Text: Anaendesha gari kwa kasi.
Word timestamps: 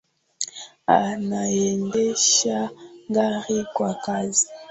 Anaendesha 0.87 2.69
gari 3.13 3.63
kwa 3.73 3.93
kasi. 4.03 4.47